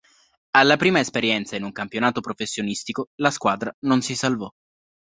Alla 0.55 0.77
prima 0.77 0.99
esperienza 0.99 1.55
in 1.55 1.63
un 1.63 1.71
campionato 1.71 2.21
professionistico 2.21 3.09
la 3.19 3.29
squadra 3.29 3.71
non 3.81 4.01
si 4.01 4.15
salvò. 4.15 4.49